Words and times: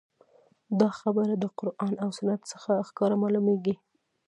دا 0.79 0.89
خبره 0.99 1.33
د 1.37 1.45
قران 1.57 1.93
او 2.03 2.09
سنت 2.17 2.41
څخه 2.51 2.71
ښکاره 2.87 3.15
معلوميږي 3.23 3.75